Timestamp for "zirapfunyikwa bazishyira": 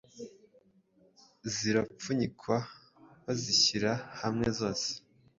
1.53-3.91